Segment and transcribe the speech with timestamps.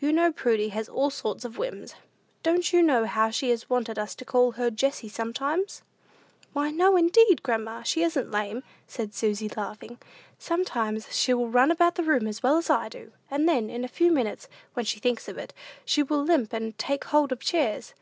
[0.00, 1.94] You know Prudy has all sorts of whims.
[2.42, 5.80] Don't you know how she has wanted us to call her Jessie sometimes?"
[6.52, 9.96] "Why, no, indeed, grandma, she isn't lame," said Susy, laughing.
[10.38, 13.82] "Sometimes she will run about the room as well as I do, and then, in
[13.82, 15.54] a few minutes, when she thinks of it,
[15.86, 17.94] she will limp and take hold of chairs.